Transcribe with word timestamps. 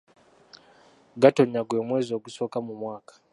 Gatonnya 1.21 1.61
gwe 1.67 1.79
mwezi 1.87 2.11
ogusooka 2.17 2.57
mu 2.65 2.73
mwaka. 2.81 3.13